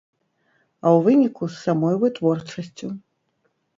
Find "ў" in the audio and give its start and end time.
0.95-0.99